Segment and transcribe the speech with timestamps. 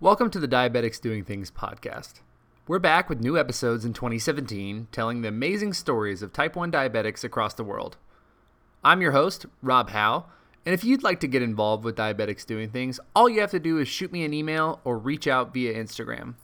[0.00, 2.14] Welcome to the Diabetics Doing Things podcast.
[2.66, 7.22] We're back with new episodes in 2017 telling the amazing stories of type 1 diabetics
[7.22, 7.96] across the world.
[8.82, 10.26] I'm your host, Rob Howe,
[10.66, 13.60] and if you'd like to get involved with Diabetics Doing Things, all you have to
[13.60, 16.34] do is shoot me an email or reach out via Instagram.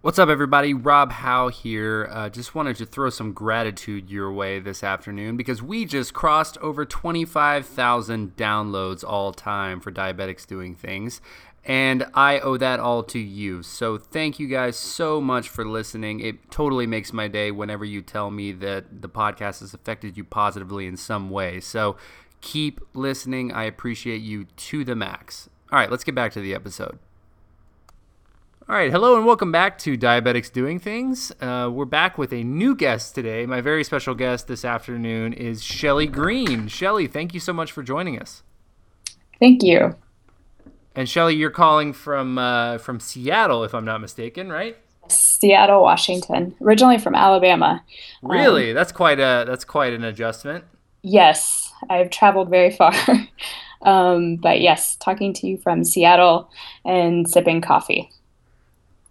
[0.00, 0.72] What's up, everybody?
[0.72, 2.08] Rob Howe here.
[2.12, 6.56] Uh, just wanted to throw some gratitude your way this afternoon because we just crossed
[6.58, 11.20] over 25,000 downloads all time for Diabetics Doing Things,
[11.66, 13.62] and I owe that all to you.
[13.64, 16.20] So thank you guys so much for listening.
[16.20, 20.22] It totally makes my day whenever you tell me that the podcast has affected you
[20.22, 21.58] positively in some way.
[21.58, 21.96] So
[22.40, 23.50] keep listening.
[23.52, 25.50] I appreciate you to the max.
[25.72, 27.00] All right, let's get back to the episode.
[28.68, 31.32] All right, hello and welcome back to Diabetics Doing Things.
[31.40, 33.44] Uh, we're back with a new guest today.
[33.44, 36.68] My very special guest this afternoon is Shelly Green.
[36.68, 38.44] Shelly, thank you so much for joining us.
[39.40, 39.96] Thank you.
[40.96, 44.76] And Shelly, you're calling from uh, from Seattle, if I'm not mistaken, right?
[45.08, 46.54] Seattle, Washington.
[46.60, 47.84] Originally from Alabama.
[48.22, 50.64] Really, um, that's quite a that's quite an adjustment.
[51.02, 52.94] Yes, I've traveled very far.
[53.82, 56.50] um, but yes, talking to you from Seattle
[56.84, 58.10] and sipping coffee.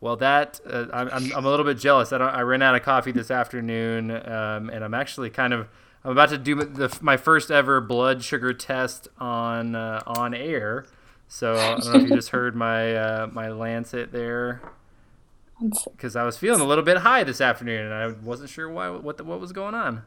[0.02, 2.12] Well, that uh, I'm, I'm a little bit jealous.
[2.12, 5.68] I, I ran out of coffee this afternoon, um, and I'm actually kind of
[6.04, 10.86] I'm about to do the, my first ever blood sugar test on uh, on air.
[11.28, 14.62] So I don't know if you just heard my uh, my lancet there,
[15.62, 18.90] because I was feeling a little bit high this afternoon, and I wasn't sure why
[18.90, 20.04] what the, what was going on.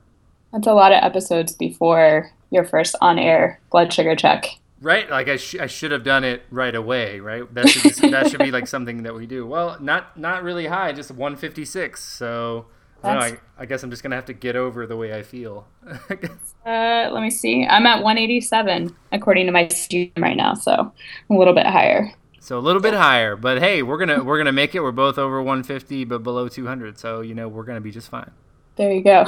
[0.53, 4.47] That's a lot of episodes before your first on air blood sugar check.
[4.81, 7.53] Right, like I, sh- I should have done it right away, right?
[7.53, 9.45] That should be, that should be like something that we do.
[9.45, 12.03] Well, not not really high, just 156.
[12.03, 12.67] So
[13.03, 15.23] I, know, I, I, guess I'm just gonna have to get over the way I
[15.23, 15.67] feel.
[15.87, 17.65] uh, let me see.
[17.65, 20.93] I'm at 187 according to my student right now, so
[21.31, 22.13] a little bit higher.
[22.41, 24.81] So a little bit higher, but hey, we're gonna we're gonna make it.
[24.81, 26.99] We're both over 150, but below 200.
[26.99, 28.31] So you know we're gonna be just fine.
[28.77, 29.27] There you go.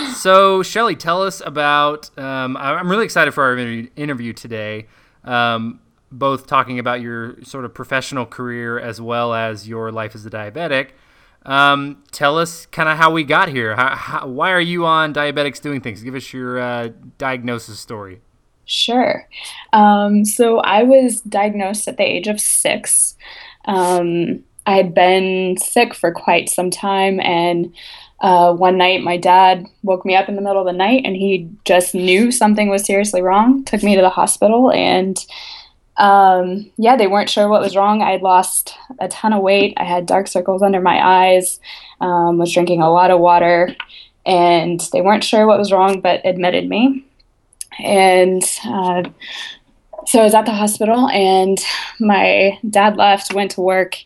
[0.14, 2.16] so, Shelly, tell us about.
[2.18, 4.86] Um, I'm really excited for our interview today,
[5.24, 5.80] um,
[6.12, 10.30] both talking about your sort of professional career as well as your life as a
[10.30, 10.90] diabetic.
[11.46, 13.74] Um, tell us kind of how we got here.
[13.74, 16.02] How, how, why are you on Diabetics Doing Things?
[16.02, 18.20] Give us your uh, diagnosis story.
[18.66, 19.26] Sure.
[19.72, 23.16] Um, so, I was diagnosed at the age of six.
[23.64, 27.74] Um, I had been sick for quite some time and
[28.20, 31.16] uh, one night my dad woke me up in the middle of the night and
[31.16, 35.26] he just knew something was seriously wrong took me to the hospital and
[35.96, 38.02] um, yeah they weren't sure what was wrong.
[38.02, 39.74] I had lost a ton of weight.
[39.76, 41.60] I had dark circles under my eyes
[42.00, 43.74] um, was drinking a lot of water
[44.26, 47.04] and they weren't sure what was wrong but admitted me.
[47.78, 49.04] And uh,
[50.06, 51.58] so I was at the hospital, and
[51.98, 53.96] my dad left, went to work,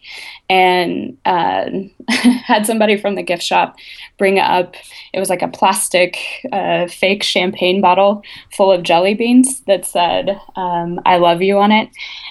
[0.48, 1.70] and uh,
[2.08, 3.76] had somebody from the gift shop
[4.18, 4.74] bring up.
[5.12, 6.18] It was like a plastic
[6.52, 8.22] uh, fake champagne bottle
[8.52, 11.88] full of jelly beans that said um, "I love you" on it.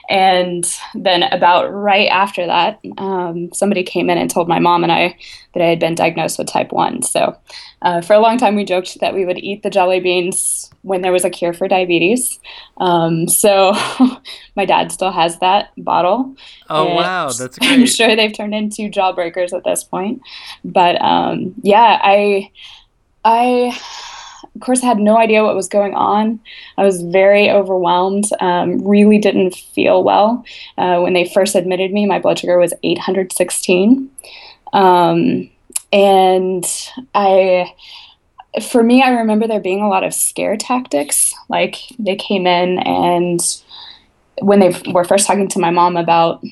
[0.10, 0.66] And
[0.96, 5.18] then about right after that, um, somebody came in and told my mom and I
[5.54, 7.04] that I had been diagnosed with type one.
[7.04, 7.38] So
[7.82, 11.02] uh, for a long time, we joked that we would eat the jelly beans when
[11.02, 12.40] there was a cure for diabetes.
[12.78, 13.74] Um, so
[14.56, 16.36] my dad still has that bottle.
[16.70, 17.72] Oh wow, that's great.
[17.72, 20.22] I'm sure they've turned into jawbreakers at this point.
[20.66, 22.52] But um, yeah, I
[23.24, 23.80] I
[24.56, 26.40] of course I had no idea what was going on.
[26.78, 28.26] I was very overwhelmed.
[28.40, 30.46] Um, really didn't feel well
[30.78, 32.06] uh, when they first admitted me.
[32.06, 34.10] My blood sugar was 816,
[34.74, 35.50] um,
[35.92, 36.66] and
[37.16, 37.74] I
[38.62, 41.34] for me, I remember there being a lot of scare tactics.
[41.50, 43.40] Like they came in and
[44.42, 46.44] when they were first talking to my mom about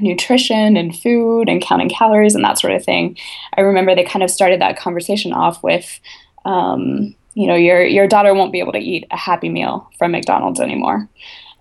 [0.00, 3.16] nutrition and food and counting calories and that sort of thing,
[3.56, 6.00] I remember they kind of started that conversation off with,
[6.44, 10.12] um, you know, your your daughter won't be able to eat a Happy Meal from
[10.12, 11.08] McDonald's anymore,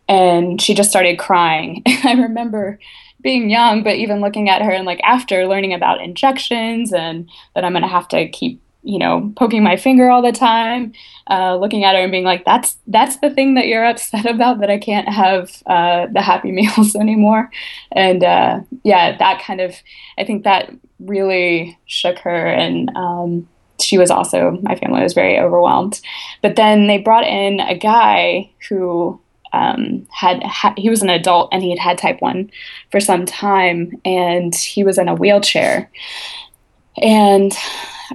[0.08, 1.84] and she just started crying.
[2.04, 2.80] I remember
[3.22, 7.66] being young, but even looking at her and like after learning about injections and that
[7.66, 10.94] I'm to have to keep you know, poking my finger all the time,
[11.30, 14.62] uh, looking at her and being like, "That's that's the thing that you're upset about
[14.62, 17.52] that I can't have uh, the Happy Meals anymore,"
[17.92, 19.76] and uh, yeah, that kind of
[20.18, 23.50] I think that really shook her, and um,
[23.82, 26.00] she was also my family was very overwhelmed.
[26.42, 29.20] But then they brought in a guy who
[29.52, 32.52] um, had ha- he was an adult and he had had type one
[32.92, 35.90] for some time, and he was in a wheelchair
[37.02, 37.54] and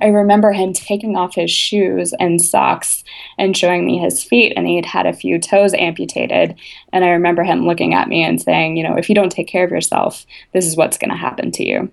[0.01, 3.05] I remember him taking off his shoes and socks
[3.39, 6.57] and showing me his feet, and he had had a few toes amputated.
[6.93, 9.49] And I remember him looking at me and saying, You know, if you don't take
[9.49, 11.91] care of yourself, this is what's going to happen to you.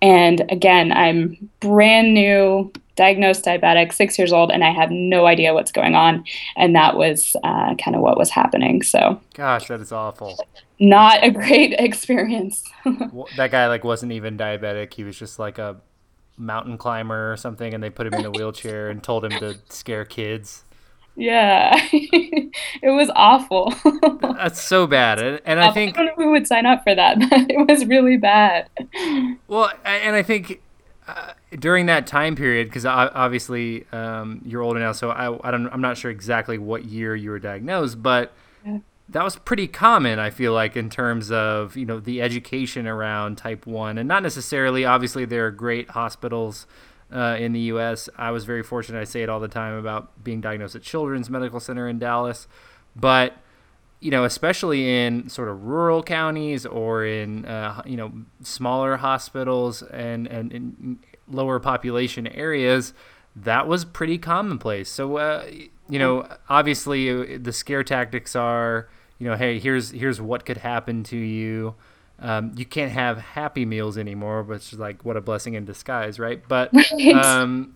[0.00, 5.54] And again, I'm brand new, diagnosed diabetic, six years old, and I have no idea
[5.54, 6.24] what's going on.
[6.56, 8.82] And that was uh, kind of what was happening.
[8.82, 10.38] So, gosh, that is awful.
[10.78, 12.64] Not a great experience.
[13.36, 14.94] that guy like wasn't even diabetic.
[14.94, 15.76] He was just like a
[16.36, 19.56] mountain climber or something, and they put him in a wheelchair and told him to
[19.68, 20.64] scare kids.
[21.16, 23.72] Yeah, it was awful.
[24.20, 26.92] That's so bad, and, and I think I don't know who would sign up for
[26.92, 28.68] that, it was really bad.
[29.46, 30.60] Well, and I think
[31.06, 35.68] uh, during that time period, because obviously um, you're older now, so I, I don't,
[35.68, 38.32] I'm not sure exactly what year you were diagnosed, but
[38.64, 38.78] yeah.
[39.10, 43.36] that was pretty common i feel like in terms of you know the education around
[43.36, 46.66] type 1 and not necessarily obviously there are great hospitals
[47.12, 50.24] uh, in the us i was very fortunate i say it all the time about
[50.24, 52.48] being diagnosed at children's medical center in dallas
[52.96, 53.36] but
[54.04, 58.12] you know especially in sort of rural counties or in uh, you know
[58.42, 60.98] smaller hospitals and and in
[61.28, 62.92] lower population areas
[63.34, 65.44] that was pretty commonplace so uh,
[65.88, 70.58] you know, obviously uh, the scare tactics are, you know, hey, here's here's what could
[70.58, 71.74] happen to you.
[72.18, 76.18] Um, you can't have happy meals anymore, which is like what a blessing in disguise,
[76.18, 76.42] right?
[76.46, 76.72] But
[77.14, 77.74] um,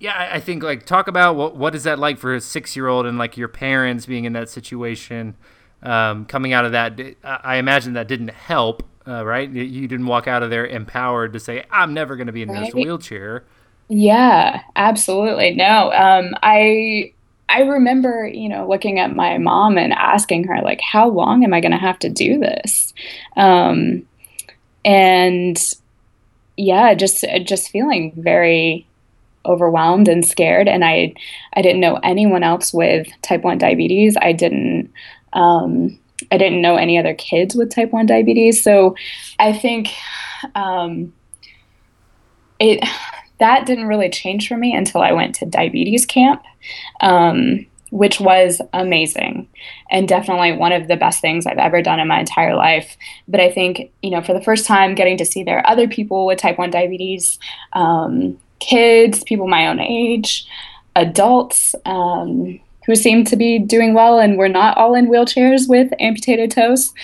[0.00, 2.76] yeah, I, I, think like talk about what what is that like for a six
[2.76, 5.36] year old and like your parents being in that situation,
[5.82, 7.00] um, coming out of that.
[7.24, 9.50] I imagine that didn't help, uh, right?
[9.50, 12.50] You didn't walk out of there empowered to say, "I'm never going to be in
[12.50, 12.66] right.
[12.66, 13.44] this wheelchair."
[13.88, 15.54] Yeah, absolutely.
[15.54, 17.12] No, um, I
[17.48, 21.54] I remember, you know, looking at my mom and asking her, like, how long am
[21.54, 22.92] I going to have to do this?
[23.36, 24.06] Um,
[24.84, 25.58] and
[26.56, 28.87] yeah, just just feeling very
[29.46, 30.68] overwhelmed and scared.
[30.68, 31.14] And I
[31.54, 34.16] I didn't know anyone else with type one diabetes.
[34.20, 34.90] I didn't.
[35.32, 35.98] Um,
[36.30, 38.62] I didn't know any other kids with type 1 diabetes.
[38.62, 38.96] So
[39.38, 39.90] I think
[40.54, 41.12] um,
[42.58, 42.84] it
[43.38, 46.42] that didn't really change for me until I went to diabetes camp,
[47.00, 49.48] um, which was amazing
[49.90, 52.96] and definitely one of the best things I've ever done in my entire life.
[53.28, 55.86] But I think, you know, for the first time, getting to see there are other
[55.86, 57.38] people with type 1 diabetes,
[57.74, 60.46] um, kids, people my own age,
[60.96, 61.74] adults.
[61.84, 66.50] Um, who seem to be doing well and we're not all in wheelchairs with amputated
[66.50, 66.94] toes.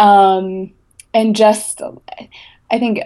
[0.00, 0.72] Um,
[1.14, 1.80] and just,
[2.72, 3.02] I think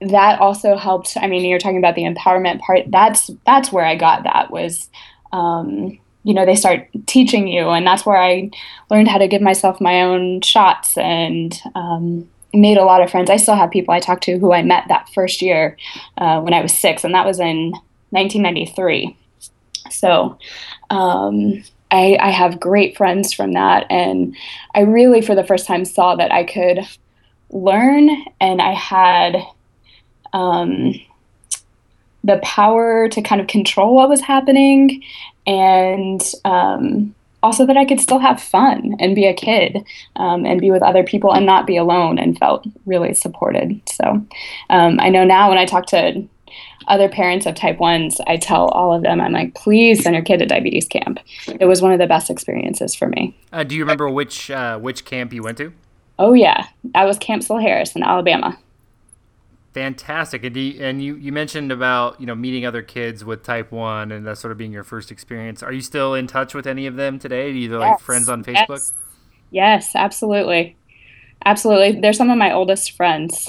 [0.00, 1.16] that also helped.
[1.16, 2.84] I mean, you're talking about the empowerment part.
[2.86, 4.88] That's that's where I got that was,
[5.32, 8.50] um, you know, they start teaching you, and that's where I
[8.90, 13.30] learned how to give myself my own shots and um, made a lot of friends.
[13.30, 15.76] I still have people I talk to who I met that first year
[16.18, 17.72] uh, when I was six, and that was in
[18.10, 19.16] 1993.
[19.90, 20.38] So.
[20.90, 21.62] Um,
[21.94, 24.34] I, I have great friends from that, and
[24.74, 26.80] I really, for the first time, saw that I could
[27.50, 28.08] learn,
[28.40, 29.36] and I had
[30.32, 30.94] um,
[32.24, 35.02] the power to kind of control what was happening
[35.46, 39.84] and um, also that I could still have fun and be a kid
[40.16, 43.80] um, and be with other people and not be alone and felt really supported.
[43.88, 44.24] So
[44.70, 46.26] um, I know now when I talk to
[46.88, 50.24] other parents of type 1s, I tell all of them, I'm like, please send your
[50.24, 51.20] kid to diabetes camp.
[51.46, 53.36] It was one of the best experiences for me.
[53.52, 55.72] Uh, do you remember which, uh, which camp you went to?
[56.18, 56.66] Oh, yeah.
[56.94, 58.58] I was Camp Seale Harris in Alabama.
[59.74, 63.72] Fantastic, and you, and you you mentioned about you know meeting other kids with type
[63.72, 65.62] one and that sort of being your first experience.
[65.62, 67.46] Are you still in touch with any of them today?
[67.46, 68.68] Are you yes, like friends on Facebook?
[68.68, 68.94] Yes.
[69.50, 70.76] yes, absolutely,
[71.46, 72.00] absolutely.
[72.00, 73.48] They're some of my oldest friends,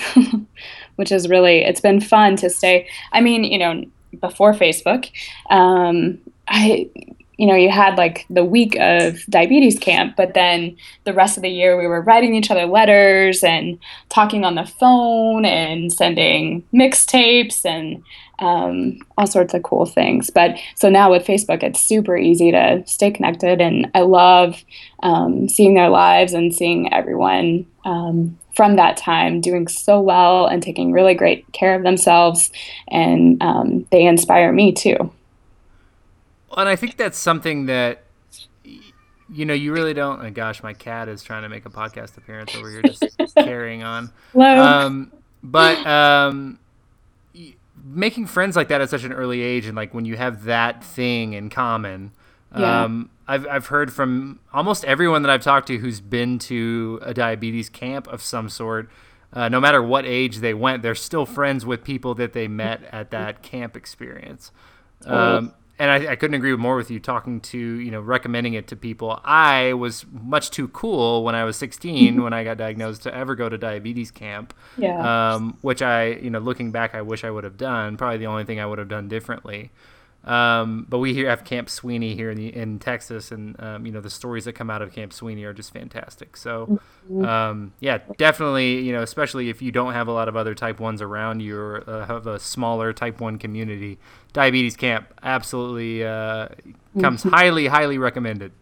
[0.96, 2.88] which is really it's been fun to stay.
[3.12, 3.84] I mean, you know,
[4.22, 5.12] before Facebook,
[5.50, 6.89] um, I
[7.38, 11.44] you know, you had like the week of diabetes camp, but then the rest of
[11.44, 16.63] the year we were writing each other letters and talking on the phone and sending
[16.74, 18.04] mixtapes and
[18.40, 20.30] um, all sorts of cool things.
[20.30, 24.63] But so now with Facebook, it's super easy to stay connected, and I love
[25.02, 30.62] um, seeing their lives and seeing everyone um, from that time doing so well and
[30.62, 32.52] taking really great care of themselves,
[32.90, 35.12] and um, they inspire me too
[36.58, 38.04] and I think that's something that
[38.64, 40.24] you know you really don't.
[40.24, 43.04] Oh gosh, my cat is trying to make a podcast appearance over here, just
[43.36, 44.12] carrying on.
[44.32, 44.62] Hello.
[44.62, 46.60] Um, but um,
[47.84, 50.84] making friends like that at such an early age, and like when you have that
[50.84, 52.12] thing in common.
[52.56, 52.84] Yeah.
[52.84, 57.12] Um, I've, I've heard from almost everyone that I've talked to who's been to a
[57.12, 58.90] diabetes camp of some sort
[59.34, 62.82] uh, no matter what age they went, they're still friends with people that they met
[62.92, 64.52] at that camp experience.
[65.06, 68.68] Um, and I, I, couldn't agree more with you talking to you know recommending it
[68.68, 69.20] to people.
[69.24, 73.36] I was much too cool when I was 16 when I got diagnosed to ever
[73.36, 74.53] go to diabetes camp.
[74.77, 75.34] Yeah.
[75.34, 77.98] Um, which I you know looking back, I wish I would have done.
[77.98, 79.72] Probably the only thing I would have done differently.
[80.24, 83.92] Um, but we here have Camp Sweeney here in the, in Texas, and um, you
[83.92, 86.38] know the stories that come out of Camp Sweeney are just fantastic.
[86.38, 86.80] So,
[87.12, 87.25] mm-hmm.
[87.25, 90.80] um, yeah, definitely, you know, especially if you don't have a lot of other Type
[90.80, 94.00] Ones around you or uh, have a smaller Type One community,
[94.32, 96.48] Diabetes Camp absolutely uh,
[97.01, 97.30] comes mm-hmm.
[97.30, 98.53] highly, highly recommended.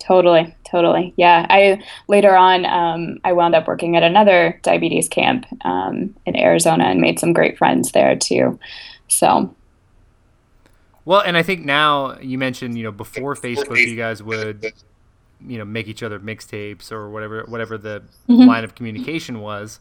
[0.00, 1.12] Totally, totally.
[1.16, 6.36] Yeah, I later on um, I wound up working at another diabetes camp um, in
[6.36, 8.58] Arizona and made some great friends there too.
[9.08, 9.54] So
[11.04, 14.72] well, and I think now you mentioned, you know, before Facebook, you guys would,
[15.46, 18.46] you know, make each other mixtapes or whatever, whatever the mm-hmm.
[18.46, 19.80] line of communication was.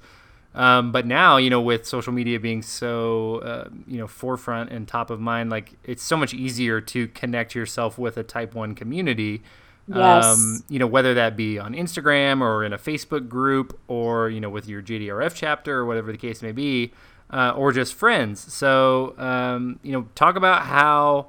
[0.55, 4.88] Um, but now, you know, with social media being so, uh, you know, forefront and
[4.88, 8.73] top of mind, like it's so much easier to connect yourself with a Type One
[8.73, 9.43] community.
[9.88, 10.25] Yes.
[10.25, 14.39] Um, you know, whether that be on Instagram or in a Facebook group or you
[14.39, 16.93] know with your JDRF chapter or whatever the case may be
[17.29, 18.53] uh, or just friends.
[18.53, 21.27] So, um, you know, talk about how,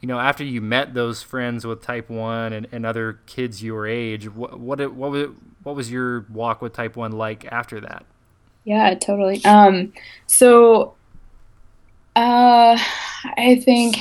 [0.00, 3.86] you know, after you met those friends with Type One and, and other kids your
[3.86, 5.30] age, what what it, what was it,
[5.62, 8.04] what was your walk with Type One like after that?
[8.64, 9.44] Yeah, totally.
[9.44, 9.92] Um,
[10.26, 10.94] so,
[12.16, 12.78] uh,
[13.24, 13.96] I think.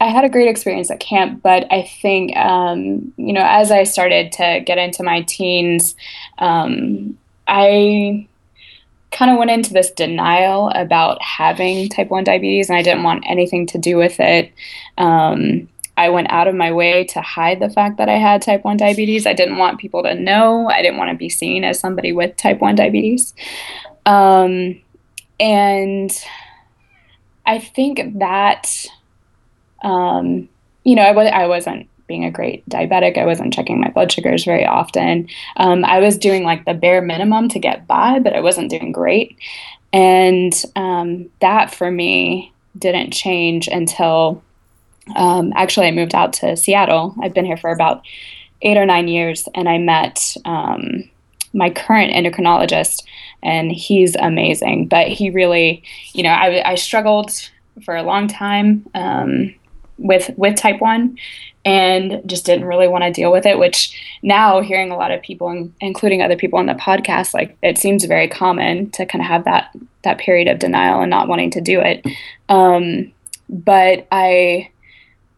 [0.00, 3.84] I had a great experience at camp, but I think, um, you know, as I
[3.84, 5.94] started to get into my teens,
[6.38, 8.26] um, I
[9.14, 13.24] kind of went into this denial about having type 1 diabetes and I didn't want
[13.26, 14.52] anything to do with it.
[14.98, 18.64] Um, I went out of my way to hide the fact that I had type
[18.64, 19.26] 1 diabetes.
[19.26, 20.68] I didn't want people to know.
[20.68, 23.32] I didn't want to be seen as somebody with type 1 diabetes.
[24.04, 24.80] Um,
[25.38, 26.10] and
[27.46, 28.84] I think that,
[29.84, 30.48] um,
[30.82, 33.18] you know, I, was, I wasn't being a great diabetic.
[33.18, 35.28] I wasn't checking my blood sugars very often.
[35.56, 38.92] Um, I was doing like the bare minimum to get by, but I wasn't doing
[38.92, 39.36] great.
[39.92, 44.42] And um, that for me didn't change until
[45.16, 47.14] um, actually I moved out to Seattle.
[47.22, 48.02] I've been here for about
[48.62, 51.08] eight or nine years, and I met um,
[51.52, 53.04] my current endocrinologist,
[53.42, 54.88] and he's amazing.
[54.88, 55.82] But he really,
[56.12, 57.30] you know, I, I struggled
[57.84, 59.54] for a long time um,
[59.98, 61.16] with with type one
[61.64, 65.22] and just didn't really want to deal with it which now hearing a lot of
[65.22, 69.28] people including other people on the podcast like it seems very common to kind of
[69.28, 72.06] have that that period of denial and not wanting to do it.
[72.48, 73.12] Um,
[73.48, 74.68] but i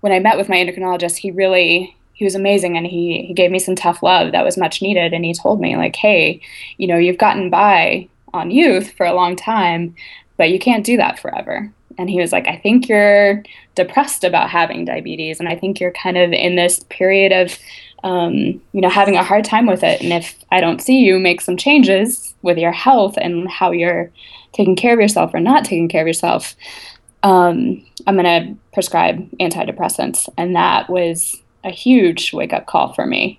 [0.00, 3.50] when i met with my endocrinologist he really he was amazing and he he gave
[3.50, 6.40] me some tough love that was much needed and he told me like hey
[6.78, 9.94] you know you've gotten by on youth for a long time
[10.36, 13.42] but you can't do that forever and he was like, I think you're
[13.74, 17.58] depressed about having diabetes, and I think you're kind of in this period of,
[18.04, 20.00] um, you know, having a hard time with it.
[20.02, 24.10] And if I don't see you make some changes with your health and how you're
[24.52, 26.54] taking care of yourself or not taking care of yourself,
[27.22, 30.28] um, I'm going to prescribe antidepressants.
[30.36, 33.38] And that was a huge wake up call for me.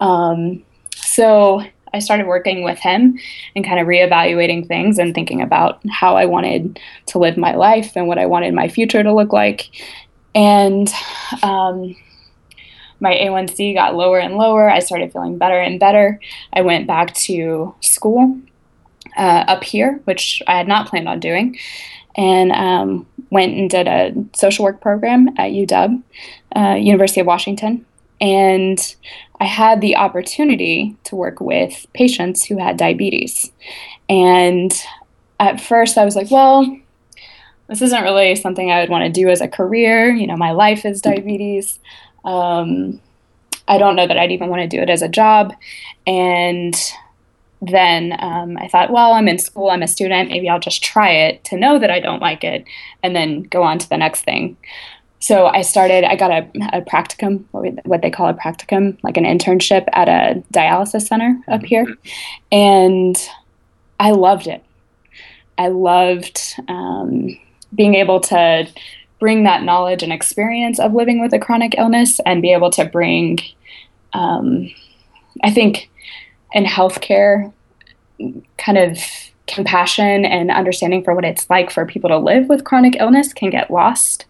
[0.00, 0.64] Um,
[0.96, 1.62] so
[1.92, 3.18] I started working with him
[3.54, 7.92] and kind of reevaluating things and thinking about how I wanted to live my life
[7.96, 9.70] and what I wanted my future to look like.
[10.34, 10.92] And
[11.42, 11.96] um,
[13.00, 14.68] my A1C got lower and lower.
[14.68, 16.20] I started feeling better and better.
[16.52, 18.38] I went back to school
[19.16, 21.58] uh, up here, which I had not planned on doing,
[22.16, 26.02] and um, went and did a social work program at UW,
[26.56, 27.84] uh, University of Washington.
[28.20, 28.78] And
[29.40, 33.52] I had the opportunity to work with patients who had diabetes.
[34.08, 34.72] And
[35.38, 36.76] at first, I was like, well,
[37.68, 40.10] this isn't really something I would want to do as a career.
[40.10, 41.78] You know, my life is diabetes.
[42.24, 43.00] Um,
[43.68, 45.54] I don't know that I'd even want to do it as a job.
[46.06, 46.74] And
[47.60, 51.10] then um, I thought, well, I'm in school, I'm a student, maybe I'll just try
[51.10, 52.64] it to know that I don't like it
[53.02, 54.56] and then go on to the next thing
[55.20, 57.44] so I started, I got a, a practicum,
[57.84, 61.84] what they call a practicum, like an internship at a dialysis center up here.
[61.84, 62.08] Mm-hmm.
[62.52, 63.28] And
[63.98, 64.64] I loved it.
[65.58, 67.36] I loved um,
[67.74, 68.68] being able to
[69.18, 72.84] bring that knowledge and experience of living with a chronic illness and be able to
[72.84, 73.40] bring,
[74.12, 74.72] um,
[75.42, 75.90] I think,
[76.52, 77.52] in healthcare,
[78.56, 78.98] kind of
[79.48, 83.50] compassion and understanding for what it's like for people to live with chronic illness can
[83.50, 84.26] get lost.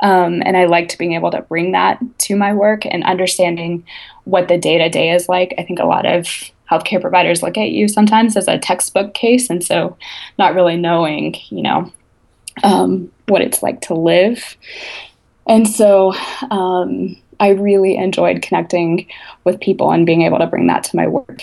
[0.00, 3.84] Um, and I liked being able to bring that to my work and understanding
[4.24, 5.54] what the day to day is like.
[5.58, 6.26] I think a lot of
[6.70, 9.96] healthcare providers look at you sometimes as a textbook case, and so
[10.38, 11.92] not really knowing, you know,
[12.62, 14.56] um, what it's like to live.
[15.46, 16.14] And so
[16.50, 19.06] um, I really enjoyed connecting
[19.44, 21.42] with people and being able to bring that to my work.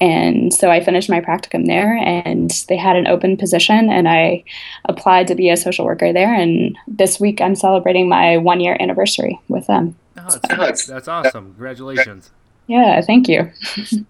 [0.00, 4.44] And so I finished my practicum there, and they had an open position, and I
[4.86, 6.34] applied to be a social worker there.
[6.34, 9.96] And this week I'm celebrating my one year anniversary with them.
[10.16, 11.52] Oh, that's, so, that's awesome.
[11.52, 12.30] Congratulations.
[12.66, 13.50] Yeah, thank you.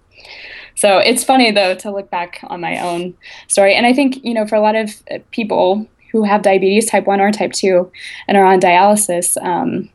[0.75, 3.15] so it's funny, though, to look back on my own
[3.47, 3.75] story.
[3.75, 4.91] And I think, you know, for a lot of
[5.31, 7.91] people who have diabetes type 1 or type 2
[8.27, 9.91] and are on dialysis, um,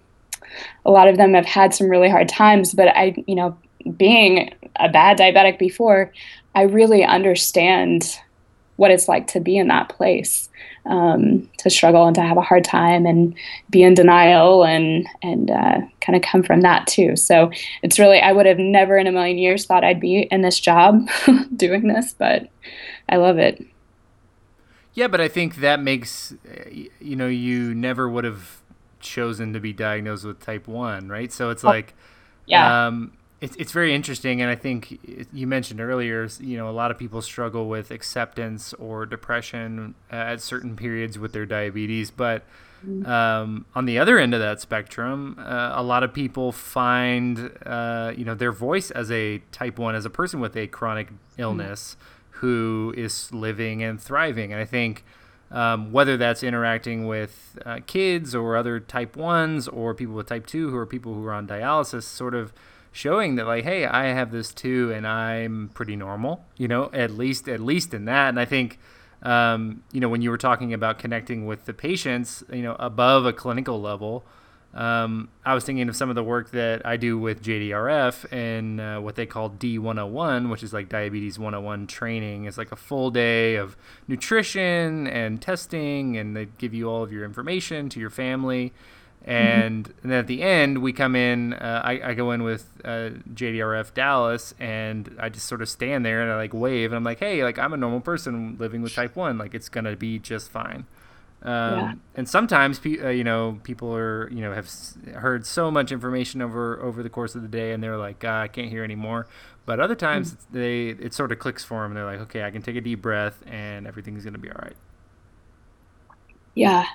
[0.85, 2.73] a lot of them have had some really hard times.
[2.73, 3.57] But I, you know,
[3.97, 6.11] being a bad diabetic before,
[6.55, 8.19] I really understand
[8.75, 10.49] what it's like to be in that place,
[10.85, 13.35] um, to struggle and to have a hard time and
[13.69, 17.15] be in denial and and uh, kind of come from that too.
[17.15, 20.41] So it's really I would have never in a million years thought I'd be in
[20.41, 21.07] this job
[21.55, 22.49] doing this, but
[23.09, 23.63] I love it.
[24.95, 26.35] Yeah, but I think that makes
[26.99, 28.62] you know you never would have
[29.03, 31.93] chosen to be diagnosed with type 1 right so it's oh, like
[32.45, 34.99] yeah um, it's, it's very interesting and i think
[35.31, 40.41] you mentioned earlier you know a lot of people struggle with acceptance or depression at
[40.41, 42.43] certain periods with their diabetes but
[42.85, 43.05] mm-hmm.
[43.05, 48.13] um, on the other end of that spectrum uh, a lot of people find uh,
[48.15, 51.41] you know their voice as a type 1 as a person with a chronic mm-hmm.
[51.41, 52.37] illness mm-hmm.
[52.39, 55.03] who is living and thriving and i think
[55.53, 60.47] um, whether that's interacting with uh, kids or other type 1s or people with type
[60.47, 62.51] 2 who are people who are on dialysis, sort of
[62.91, 67.09] showing that like hey i have this too and i'm pretty normal you know at
[67.09, 68.29] least at least in that.
[68.29, 68.79] And i think
[69.23, 73.25] um, you know when you were talking about connecting with the patients you know above
[73.25, 74.25] a clinical level
[74.73, 78.81] um, I was thinking of some of the work that I do with JDRF and
[78.81, 82.45] uh, what they call D101, which is like diabetes 101 training.
[82.45, 83.77] It's like a full day of
[84.07, 88.73] nutrition and testing, and they give you all of your information to your family.
[89.23, 89.99] And, mm-hmm.
[90.01, 91.53] and then at the end, we come in.
[91.53, 96.03] Uh, I, I, go in with uh, JDRF Dallas, and I just sort of stand
[96.05, 98.81] there and I like wave, and I'm like, "Hey, like I'm a normal person living
[98.81, 99.37] with type one.
[99.37, 100.87] Like it's gonna be just fine."
[101.43, 101.93] Um, yeah.
[102.15, 104.69] And sometimes, uh, you know, people are, you know, have
[105.15, 108.47] heard so much information over over the course of the day, and they're like, I
[108.47, 109.27] can't hear anymore.
[109.65, 110.57] But other times, mm-hmm.
[110.57, 112.81] they it sort of clicks for them, and they're like, okay, I can take a
[112.81, 114.77] deep breath, and everything's gonna be all right.
[116.55, 116.85] Yeah.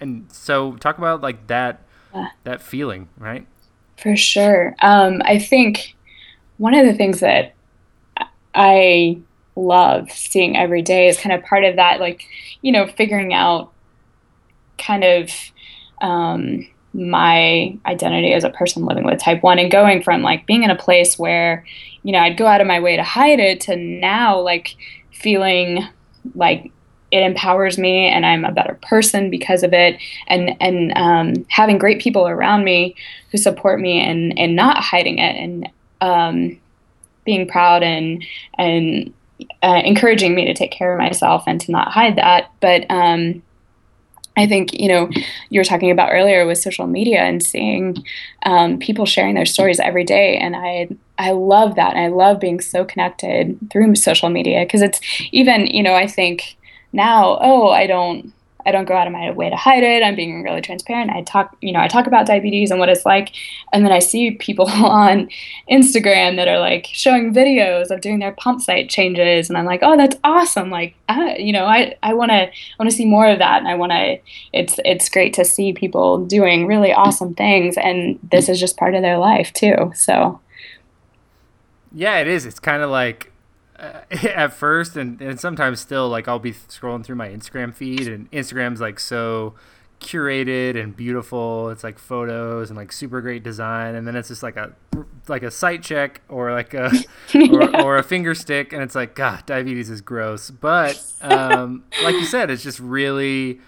[0.00, 1.82] And so, talk about like that
[2.14, 2.28] yeah.
[2.44, 3.46] that feeling, right?
[3.96, 4.76] For sure.
[4.82, 5.96] Um, I think
[6.58, 7.54] one of the things that
[8.54, 9.18] I
[9.56, 12.26] love seeing every day is kind of part of that, like,
[12.62, 13.72] you know, figuring out
[14.78, 15.30] kind of
[16.00, 20.62] um, my identity as a person living with type 1 and going from like being
[20.62, 21.64] in a place where,
[22.02, 24.76] you know, I'd go out of my way to hide it to now like
[25.12, 25.86] feeling
[26.34, 26.70] like
[27.10, 31.78] it empowers me and I'm a better person because of it and and um, having
[31.78, 32.96] great people around me
[33.30, 35.68] who support me and and not hiding it and
[36.00, 36.60] um,
[37.24, 38.24] being proud and
[38.58, 39.12] and
[39.62, 42.50] uh, encouraging me to take care of myself and to not hide that.
[42.60, 43.42] But um,
[44.36, 45.08] I think you know
[45.50, 48.04] you were talking about earlier with social media and seeing
[48.44, 51.94] um, people sharing their stories every day, and I I love that.
[51.94, 55.00] And I love being so connected through social media because it's
[55.32, 56.56] even you know I think
[56.92, 58.32] now oh I don't
[58.66, 60.02] I don't go out of my way to hide it.
[60.02, 61.10] I'm being really transparent.
[61.10, 63.32] I talk, you know, I talk about diabetes and what it's like.
[63.72, 65.28] And then I see people on
[65.70, 69.48] Instagram that are like showing videos of doing their pump site changes.
[69.48, 70.70] And I'm like, oh, that's awesome.
[70.70, 70.94] Like,
[71.38, 73.58] you know, I, I want to, want to see more of that.
[73.58, 74.18] And I want to,
[74.52, 77.76] it's, it's great to see people doing really awesome things.
[77.76, 79.92] And this is just part of their life too.
[79.94, 80.40] So.
[81.92, 82.44] Yeah, it is.
[82.44, 83.30] It's kind of like,
[83.78, 88.08] uh, at first and, and sometimes still like I'll be scrolling through my Instagram feed
[88.08, 89.54] and Instagram's like so
[90.04, 91.70] curated and beautiful.
[91.70, 94.74] It's like photos and like super great design, and then it's just like a
[95.28, 96.90] like a site check or like a
[97.50, 100.50] or, or, a finger stick, and it's like God, diabetes is gross.
[100.50, 103.60] But um, like you said, it's just really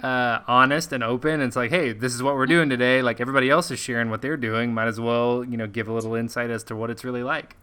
[0.00, 1.40] uh, honest and open.
[1.40, 3.00] It's like, hey, this is what we're doing today.
[3.00, 4.74] Like everybody else is sharing what they're doing.
[4.74, 7.56] Might as well, you know, give a little insight as to what it's really like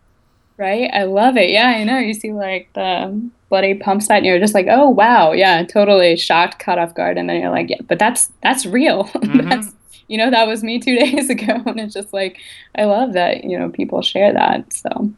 [0.62, 0.90] right?
[0.94, 1.50] I love it.
[1.50, 1.98] Yeah, I know.
[1.98, 6.16] You see like the bloody pump site and you're just like, oh wow, yeah, totally
[6.16, 9.06] shocked, caught off guard, and then you're like, yeah, but that's that's real.
[9.22, 9.50] Mm-hmm.
[9.50, 9.74] that's
[10.08, 11.62] you know, that was me two days ago.
[11.66, 12.38] And it's just like
[12.76, 14.72] I love that, you know, people share that.
[14.74, 15.12] So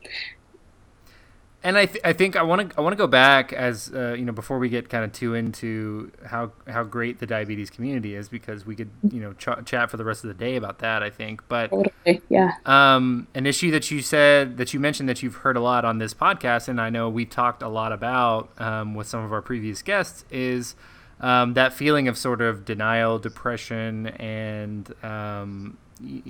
[1.63, 4.13] and I, th- I think I want to I want to go back as uh,
[4.13, 8.15] you know before we get kind of too into how how great the diabetes community
[8.15, 10.79] is because we could you know ch- chat for the rest of the day about
[10.79, 12.21] that I think but totally.
[12.29, 15.85] yeah um, an issue that you said that you mentioned that you've heard a lot
[15.85, 19.31] on this podcast and I know we talked a lot about um, with some of
[19.31, 20.75] our previous guests is
[21.21, 25.77] um, that feeling of sort of denial depression and um,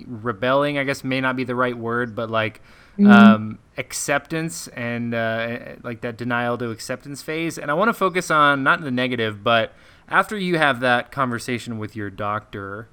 [0.06, 2.62] rebelling I guess may not be the right word but like
[2.98, 3.08] mm-hmm.
[3.08, 7.58] um, acceptance and uh, like that denial to acceptance phase.
[7.58, 9.74] And I want to focus on not the negative, but
[10.08, 12.88] after you have that conversation with your doctor,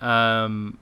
[0.00, 0.78] um,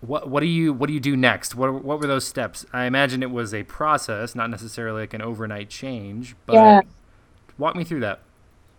[0.00, 1.54] what what do you what do you do next?
[1.54, 2.64] What what were those steps?
[2.72, 6.34] I imagine it was a process, not necessarily like an overnight change.
[6.46, 6.80] But yeah.
[7.58, 8.20] walk me through that.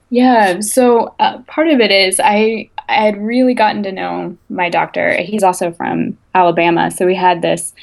[0.09, 0.59] Yeah.
[0.59, 5.15] So uh, part of it is I I had really gotten to know my doctor.
[5.21, 7.73] He's also from Alabama, so we had this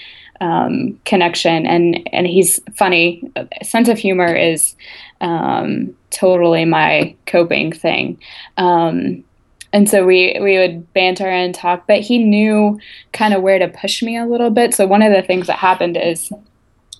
[0.40, 1.66] um, connection.
[1.66, 3.22] And and he's funny.
[3.62, 4.76] Sense of humor is
[5.20, 8.18] um, totally my coping thing.
[8.56, 9.24] Um,
[9.72, 12.80] and so we we would banter and talk but he knew
[13.12, 14.74] kind of where to push me a little bit.
[14.74, 16.32] So one of the things that happened is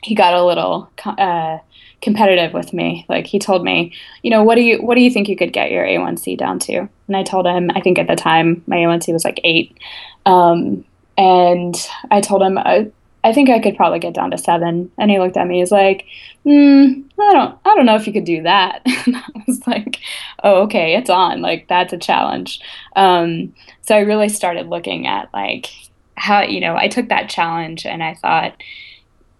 [0.02, 1.58] he got a little uh,
[2.02, 3.04] competitive with me.
[3.08, 5.52] Like he told me you know what do you what do you think you could
[5.52, 6.88] get your a1c down to?
[7.06, 9.76] And i told him i think at the time my a1c was like eight.
[10.26, 10.84] Um,
[11.16, 11.74] and
[12.10, 12.84] i told him uh,
[13.24, 14.90] I think I could probably get down to seven.
[14.98, 15.58] And he looked at me.
[15.58, 16.06] He's like,
[16.46, 18.82] mm, I don't, I don't know if you could do that.
[19.06, 19.98] and I was like,
[20.44, 21.40] oh, okay, it's on.
[21.40, 22.60] Like that's a challenge.
[22.96, 25.68] Um, so I really started looking at like
[26.16, 28.56] how, you know, I took that challenge and I thought,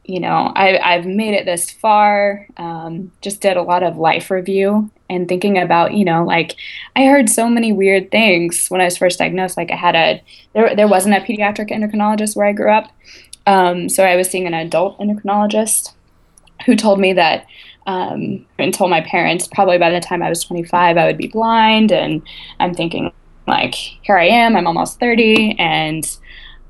[0.04, 2.46] you know, I, I've made it this far.
[2.56, 6.56] Um, just did a lot of life review and thinking about, you know, like
[6.96, 9.58] I heard so many weird things when I was first diagnosed.
[9.58, 10.22] Like I had a,
[10.54, 12.90] there, there wasn't a pediatric endocrinologist where I grew up.
[13.48, 15.94] Um, so I was seeing an adult endocrinologist
[16.66, 17.46] who told me that
[17.86, 21.28] um, and told my parents probably by the time I was 25 I would be
[21.28, 22.20] blind and
[22.60, 23.10] I'm thinking
[23.46, 26.04] like here I am I'm almost 30 and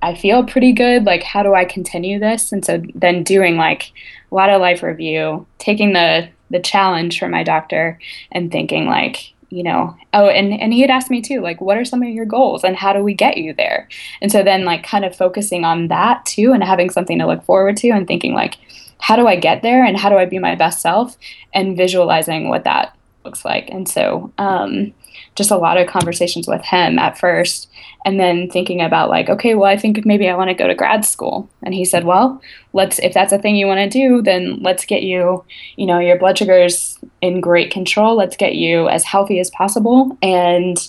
[0.00, 1.02] I feel pretty good.
[1.02, 2.52] Like how do I continue this?
[2.52, 3.90] And so then doing like
[4.30, 7.98] a lot of life review taking the the challenge from my doctor
[8.30, 11.76] and thinking like you know oh and and he had asked me too like what
[11.76, 13.88] are some of your goals and how do we get you there?
[14.20, 17.44] And so then like kind of focusing on that too and having something to look
[17.44, 18.56] forward to and thinking like
[19.00, 21.16] how do i get there and how do i be my best self
[21.54, 22.94] and visualizing what that
[23.28, 23.68] looks like?
[23.70, 24.94] And so um,
[25.34, 27.70] just a lot of conversations with him at first
[28.04, 30.74] and then thinking about like okay well i think maybe i want to go to
[30.74, 32.40] grad school and he said well
[32.72, 35.44] let's if that's a thing you want to do then let's get you
[35.76, 40.16] you know your blood sugars in great control let's get you as healthy as possible
[40.22, 40.88] and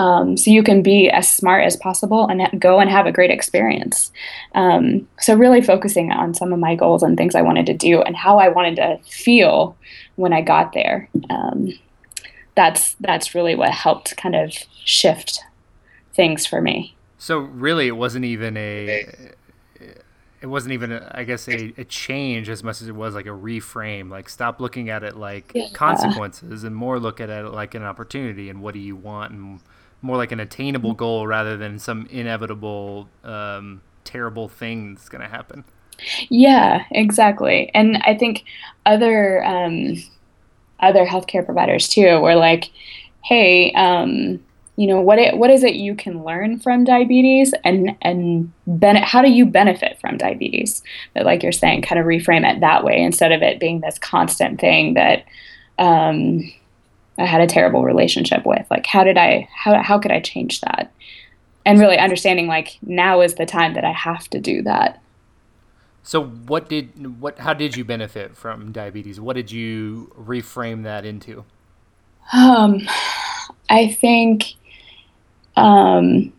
[0.00, 3.30] um, so you can be as smart as possible and go and have a great
[3.30, 4.10] experience.
[4.54, 8.00] Um, so really focusing on some of my goals and things I wanted to do
[8.00, 9.76] and how I wanted to feel
[10.16, 11.06] when I got there.
[11.28, 11.68] Um,
[12.54, 14.52] that's that's really what helped kind of
[14.84, 15.40] shift
[16.14, 16.94] things for me.
[17.18, 19.34] So really, it wasn't even a
[20.42, 23.26] it wasn't even a, I guess a, a change as much as it was like
[23.26, 24.10] a reframe.
[24.10, 25.66] Like stop looking at it like yeah.
[25.74, 29.60] consequences and more look at it like an opportunity and what do you want and
[30.02, 35.28] more like an attainable goal rather than some inevitable um, terrible thing that's going to
[35.28, 35.64] happen.
[36.30, 37.70] Yeah, exactly.
[37.74, 38.44] And I think
[38.86, 39.96] other um,
[40.82, 42.70] other healthcare providers too were like,
[43.22, 44.40] hey, um,
[44.76, 48.96] you know what it, what is it you can learn from diabetes and and ben-
[48.96, 50.82] how do you benefit from diabetes?
[51.12, 53.98] But like you're saying kind of reframe it that way instead of it being this
[53.98, 55.26] constant thing that
[55.78, 56.50] um,
[57.18, 58.66] I had a terrible relationship with.
[58.70, 60.90] Like how did I how how could I change that?
[61.66, 65.02] And really understanding like now is the time that I have to do that
[66.02, 69.20] so what did what how did you benefit from diabetes?
[69.20, 71.44] What did you reframe that into?
[72.32, 72.80] Um
[73.68, 74.54] I think
[75.56, 76.32] um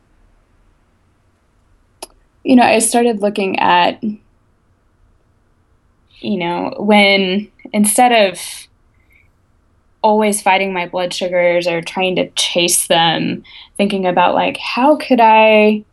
[2.43, 4.03] you know, I started looking at
[6.19, 8.39] you know, when instead of
[10.03, 13.43] always fighting my blood sugars or trying to chase them,
[13.77, 15.83] thinking about like how could I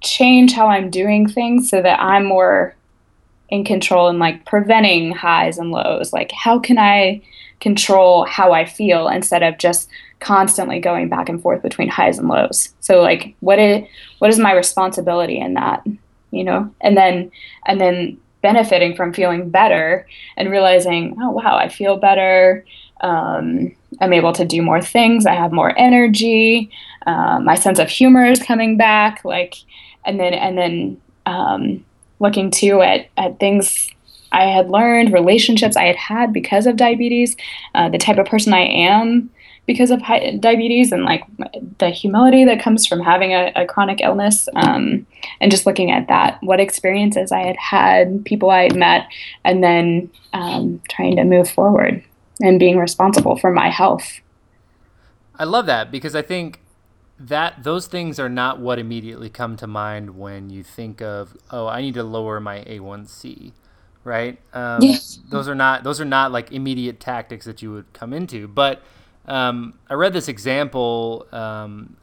[0.00, 2.74] change how I'm doing things so that I'm more
[3.52, 6.10] in control and like preventing highs and lows.
[6.10, 7.20] Like, how can I
[7.60, 12.28] control how I feel instead of just constantly going back and forth between highs and
[12.28, 12.70] lows?
[12.80, 13.86] So, like, what is
[14.20, 15.86] what is my responsibility in that?
[16.30, 17.30] You know, and then
[17.66, 20.06] and then benefiting from feeling better
[20.38, 22.64] and realizing, oh wow, I feel better.
[23.02, 25.26] Um, I'm able to do more things.
[25.26, 26.70] I have more energy.
[27.06, 29.26] Um, my sense of humor is coming back.
[29.26, 29.56] Like,
[30.06, 31.84] and then and then um,
[32.22, 33.90] looking too at, at things
[34.32, 37.36] I had learned, relationships I had had because of diabetes,
[37.74, 39.30] uh, the type of person I am
[39.66, 41.24] because of high, diabetes, and like
[41.78, 45.06] the humility that comes from having a, a chronic illness, um,
[45.40, 49.06] and just looking at that, what experiences I had had, people I had met,
[49.44, 52.02] and then um, trying to move forward
[52.40, 54.20] and being responsible for my health.
[55.38, 56.60] I love that because I think
[57.28, 61.66] that those things are not what immediately come to mind when you think of oh
[61.66, 63.52] I need to lower my A1C
[64.04, 64.38] right?
[64.52, 65.20] Um, yes.
[65.30, 68.48] those are not those are not like immediate tactics that you would come into.
[68.48, 68.82] But
[69.26, 71.96] um, I read this example um,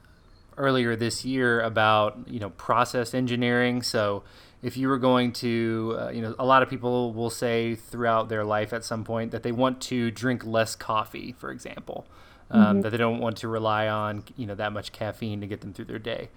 [0.57, 3.81] earlier this year about you know process engineering.
[3.81, 4.23] So
[4.61, 8.29] if you were going to uh, you know a lot of people will say throughout
[8.29, 12.05] their life at some point that they want to drink less coffee for example
[12.51, 12.81] um, mm-hmm.
[12.81, 15.73] that they don't want to rely on you know that much caffeine to get them
[15.73, 16.29] through their day.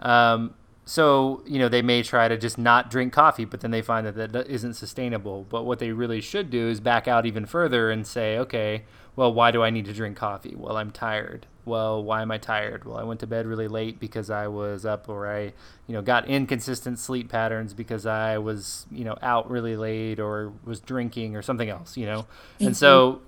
[0.00, 0.54] Um,
[0.84, 4.06] so you know they may try to just not drink coffee, but then they find
[4.06, 5.46] that that isn't sustainable.
[5.48, 8.84] But what they really should do is back out even further and say, okay,
[9.16, 10.54] well, why do I need to drink coffee?
[10.56, 11.46] Well, I'm tired.
[11.64, 12.84] Well, why am I tired?
[12.84, 15.52] Well, I went to bed really late because I was up, or I,
[15.86, 20.52] you know, got inconsistent sleep patterns because I was, you know, out really late or
[20.64, 22.22] was drinking or something else, you know.
[22.22, 22.68] Mm-hmm.
[22.68, 23.20] And so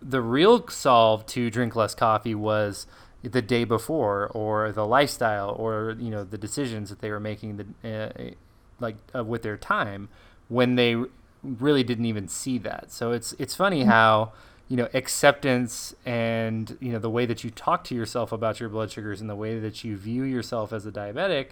[0.00, 2.86] the real solve to drink less coffee was
[3.22, 7.56] the day before or the lifestyle or you know the decisions that they were making
[7.82, 8.30] the, uh,
[8.78, 10.08] like uh, with their time
[10.48, 10.96] when they
[11.42, 13.90] really didn't even see that so it's it's funny mm-hmm.
[13.90, 14.32] how
[14.68, 18.68] you know acceptance and you know the way that you talk to yourself about your
[18.68, 21.48] blood sugars and the way that you view yourself as a diabetic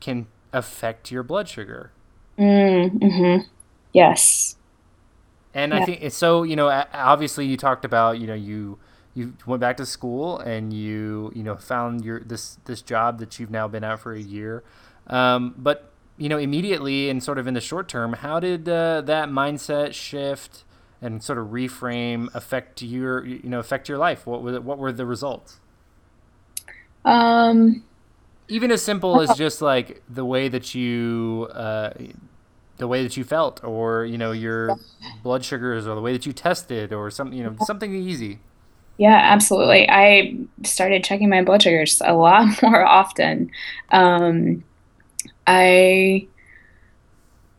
[0.00, 1.92] can affect your blood sugar
[2.38, 3.46] mm, mm-hmm.
[3.92, 4.56] yes
[5.54, 5.80] and yeah.
[5.80, 8.78] I think it's so you know obviously you talked about you know you
[9.14, 13.38] you went back to school and you you know found your this this job that
[13.38, 14.62] you've now been at for a year,
[15.08, 19.00] um, but you know immediately and sort of in the short term, how did uh,
[19.02, 20.64] that mindset shift
[21.00, 24.26] and sort of reframe affect your you know affect your life?
[24.26, 25.60] What were what were the results?
[27.04, 27.84] Um,
[28.48, 31.90] even as simple as just like the way that you uh,
[32.82, 34.76] the way that you felt or you know your
[35.22, 38.40] blood sugars or the way that you tested or something you know something easy.
[38.98, 39.88] Yeah absolutely.
[39.88, 43.52] I started checking my blood sugars a lot more often.
[43.92, 44.64] Um,
[45.46, 46.26] i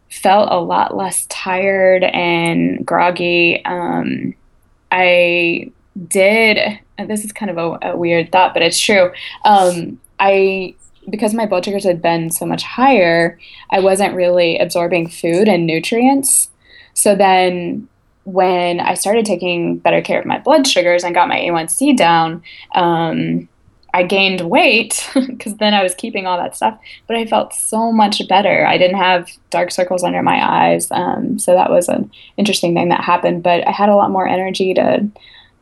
[0.10, 3.64] felt a lot less tired and groggy.
[3.64, 4.36] Um,
[4.92, 5.72] i
[6.08, 9.14] did this is kind of a, a weird thought but it's true.
[9.46, 10.76] Um, i
[11.10, 13.40] because my blood sugars had been so much higher,
[13.72, 16.50] I wasn't really absorbing food and nutrients.
[16.94, 17.88] So then
[18.26, 22.42] when I started taking better care of my blood sugars and got my A1C down,
[22.74, 23.50] um,
[23.94, 27.92] I gained weight because then I was keeping all that stuff, but I felt so
[27.92, 28.66] much better.
[28.66, 32.90] I didn't have dark circles under my eyes, um, so that was an interesting thing
[32.90, 33.44] that happened.
[33.44, 35.08] But I had a lot more energy to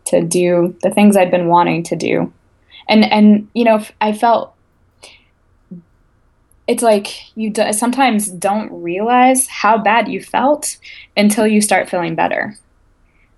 [0.04, 2.32] to do the things I'd been wanting to do,
[2.88, 4.54] and and you know I felt
[6.72, 10.78] it's like you sometimes don't realize how bad you felt
[11.18, 12.58] until you start feeling better.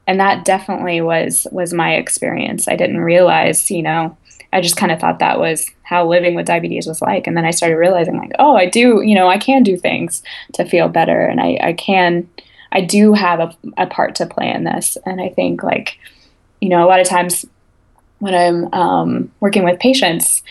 [0.05, 2.67] And that definitely was was my experience.
[2.67, 4.15] I didn't realize you know
[4.51, 7.25] i just kind of thought that was how living with diabetes was like.
[7.25, 10.21] And then i started realizing like oh i do you know i can do things
[10.53, 11.25] to feel better.
[11.25, 12.29] And i, I can
[12.71, 14.95] i do have a, a part to play in this.
[15.07, 15.97] And i think like
[16.61, 17.47] you know a lot of times
[18.19, 20.43] when i'm um, working with patients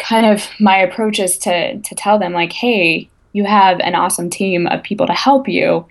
[0.00, 4.30] kind of my approach is to to tell them like, hey, you have an awesome
[4.30, 5.86] team of people to help you,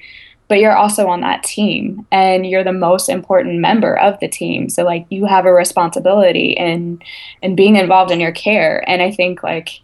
[0.49, 4.67] but you're also on that team and you're the most important member of the team.
[4.67, 7.01] So like you have a responsibility in
[7.41, 8.83] in being involved in your care.
[8.89, 9.79] And I think like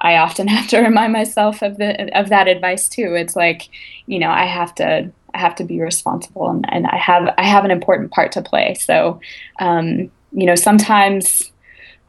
[0.00, 3.14] I often have to remind myself of the of that advice too.
[3.14, 3.68] It's like,
[4.06, 7.44] you know, I have to I have to be responsible and, and I have I
[7.44, 8.74] have an important part to play.
[8.74, 9.20] So
[9.60, 11.51] um, you know, sometimes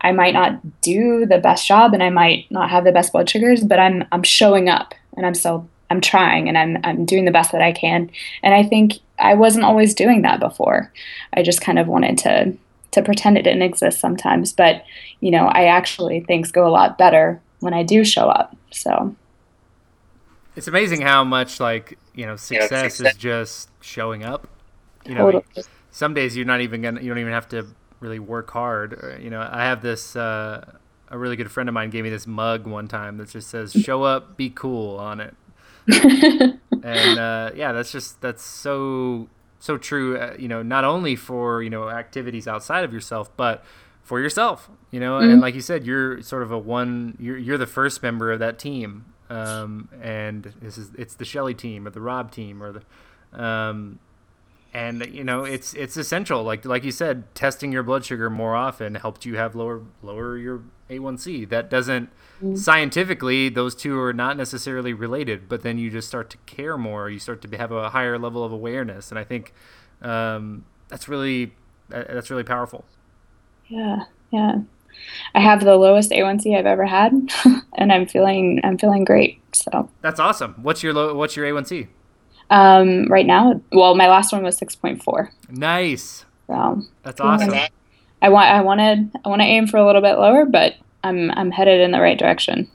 [0.04, 3.30] I might not do the best job and I might not have the best blood
[3.30, 7.26] sugars, but I'm I'm showing up and I'm still I'm trying and I'm I'm doing
[7.26, 8.12] the best that I can.
[8.42, 10.92] And I think I wasn't always doing that before.
[11.34, 12.58] I just kind of wanted to
[12.92, 14.84] to pretend it didn't exist sometimes, but
[15.20, 18.56] you know, I actually things go a lot better when I do show up.
[18.72, 19.16] So
[20.56, 23.14] it's amazing how much like, you know, success, yeah, success.
[23.14, 24.48] is just showing up.
[25.06, 25.64] You know, totally.
[25.92, 27.68] some days you're not even gonna you don't even have to
[28.04, 29.00] really work hard.
[29.02, 30.16] Uh, you know, I have this.
[30.16, 30.66] Uh,
[31.10, 33.72] a really good friend of mine gave me this mug one time that just says
[33.72, 35.36] "Show up, be cool" on it.
[36.84, 40.18] and uh, yeah, that's just that's so so true.
[40.18, 43.64] Uh, you know, not only for you know activities outside of yourself, but
[44.02, 44.70] for yourself.
[44.92, 45.32] You know, mm-hmm.
[45.32, 47.18] and like you said, you're sort of a one.
[47.20, 49.06] You're you're the first member of that team.
[49.30, 54.00] um, and this is it's the Shelly team or the Rob team or the, um,
[54.74, 56.44] and you know it's it's essential.
[56.44, 60.38] Like like you said, testing your blood sugar more often helped you have lower lower
[60.38, 61.48] your A1C.
[61.50, 62.56] That doesn't mm-hmm.
[62.56, 67.10] scientifically those two are not necessarily related, but then you just start to care more.
[67.10, 69.54] You start to have a higher level of awareness, and I think
[70.02, 71.54] um, that's really
[71.90, 72.84] that's really powerful.
[73.68, 74.62] Yeah, yeah.
[75.36, 77.12] I have the lowest A1C I've ever had,
[77.76, 79.40] and I'm feeling I'm feeling great.
[79.56, 80.56] So that's awesome.
[80.62, 81.88] What's your low, What's your A1C?
[82.50, 85.32] Um, right now, well, my last one was six point four.
[85.50, 86.26] Nice.
[86.48, 87.54] So that's awesome.
[88.22, 91.32] I want I wanted I want to aim for a little bit lower, but I'm
[91.32, 92.70] I'm headed in the right direction.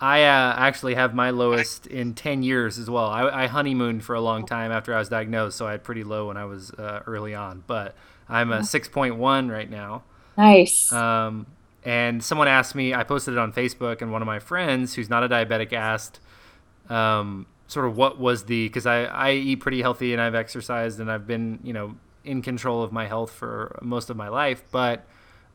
[0.00, 3.04] I uh, actually have my lowest in 10 years as well.
[3.04, 6.04] I, I, honeymooned for a long time after I was diagnosed, so I had pretty
[6.04, 7.64] low when I was uh, early on.
[7.66, 7.94] But
[8.26, 10.04] I'm a 6.1 right now.
[10.38, 10.90] Nice.
[10.90, 11.46] Um,
[11.84, 15.10] and someone asked me, I posted it on Facebook, and one of my friends who's
[15.10, 16.18] not a diabetic asked,
[16.88, 20.98] um, sort of what was the, because I, I eat pretty healthy and I've exercised
[20.98, 24.64] and I've been, you know, in control of my health for most of my life.
[24.72, 25.06] But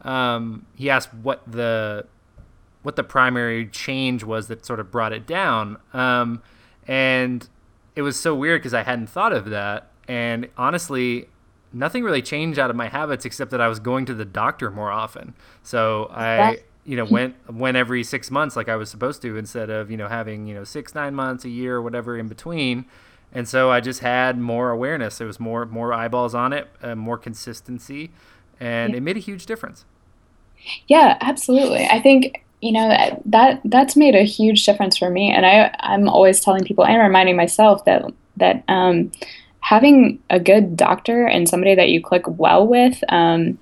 [0.02, 2.06] um, he asked what the,
[2.84, 5.78] what the primary change was that sort of brought it down.
[5.94, 6.42] Um,
[6.88, 7.48] and
[7.98, 9.92] it was so weird because I hadn't thought of that.
[10.08, 11.28] And honestly,
[11.74, 14.72] nothing really changed out of my habits except that I was going to the doctor
[14.72, 15.34] more often.
[15.64, 19.70] So I, you know, went went every six months like I was supposed to instead
[19.70, 22.86] of you know having you know six nine months a year or whatever in between.
[23.34, 25.18] And so I just had more awareness.
[25.18, 28.12] There was more more eyeballs on it, uh, more consistency,
[28.60, 28.98] and yeah.
[28.98, 29.86] it made a huge difference.
[30.88, 31.86] Yeah, absolutely.
[31.86, 35.76] I think you know that, that that's made a huge difference for me and i
[35.82, 38.04] i'm always telling people and reminding myself that
[38.38, 39.12] that um,
[39.60, 43.58] having a good doctor and somebody that you click well with um,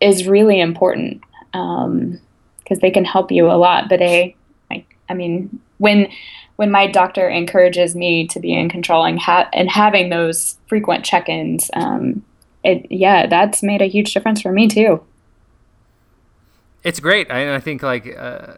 [0.00, 1.22] is really important
[1.52, 3.88] because um, they can help you a lot.
[3.88, 4.34] But I,
[4.70, 6.08] I, I mean, when
[6.56, 11.04] when my doctor encourages me to be in control and, ha- and having those frequent
[11.04, 12.24] check-ins, um,
[12.62, 15.02] it yeah, that's made a huge difference for me too.
[16.82, 17.30] It's great.
[17.30, 18.16] I, I think like.
[18.16, 18.54] Uh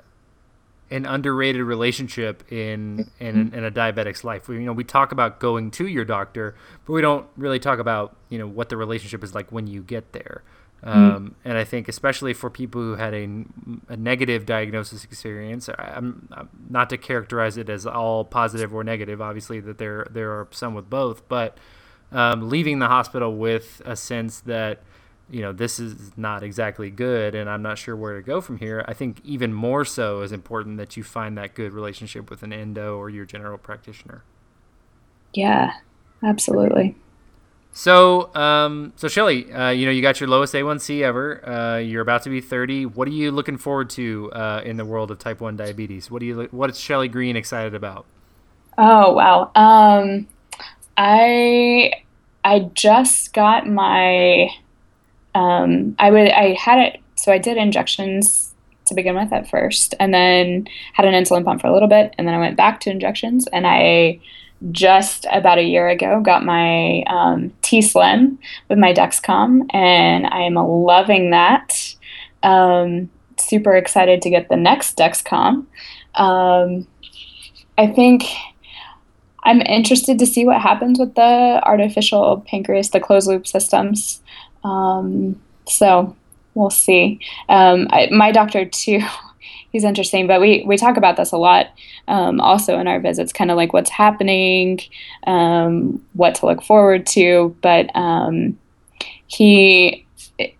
[0.91, 4.49] an underrated relationship in in, in a diabetic's life.
[4.49, 6.55] We, you know, we talk about going to your doctor,
[6.87, 9.83] but we don't really talk about you know what the relationship is like when you
[9.83, 10.43] get there.
[10.85, 11.17] Mm-hmm.
[11.17, 13.45] Um, and I think especially for people who had a,
[13.89, 19.23] a negative diagnosis experience, I'm, I'm, not to characterize it as all positive or negative.
[19.23, 21.57] Obviously, that there there are some with both, but
[22.13, 24.83] um, leaving the hospital with a sense that
[25.31, 28.59] you know, this is not exactly good and I'm not sure where to go from
[28.59, 32.43] here, I think even more so is important that you find that good relationship with
[32.43, 34.23] an endo or your general practitioner.
[35.33, 35.73] Yeah,
[36.23, 36.95] absolutely.
[37.77, 41.47] So, um, so Shelley, uh, you know, you got your lowest A1C ever.
[41.47, 42.87] Uh, you're about to be 30.
[42.87, 46.11] What are you looking forward to uh, in the world of type 1 diabetes?
[46.11, 48.07] What do you, what is Shelley Green excited about?
[48.79, 49.51] Oh, wow.
[49.57, 50.29] Um,
[50.97, 52.05] I,
[52.45, 54.49] I just got my
[55.35, 58.55] um, I would I had it so I did injections
[58.87, 62.15] to begin with at first, and then had an insulin pump for a little bit,
[62.19, 64.21] and then I went back to injections, and I
[64.71, 68.39] just about a year ago got my um, t:slim
[68.69, 71.95] with my Dexcom, and I am loving that.
[72.43, 75.67] Um, super excited to get the next Dexcom.
[76.15, 76.87] Um,
[77.77, 78.25] I think
[79.45, 84.23] I'm interested to see what happens with the artificial pancreas, the closed loop systems.
[84.63, 86.17] Um, so
[86.55, 87.21] we'll see.
[87.49, 89.01] Um, I, my doctor too.
[89.75, 91.67] He's interesting, but we, we talk about this a lot
[92.07, 94.79] um, also in our visits, kind of like what's happening,
[95.27, 97.57] um, what to look forward to.
[97.61, 98.57] But um,
[99.27, 100.07] he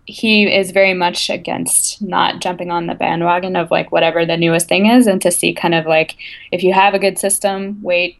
[0.05, 4.67] he is very much against not jumping on the bandwagon of like whatever the newest
[4.67, 6.17] thing is and to see kind of like
[6.51, 8.17] if you have a good system wait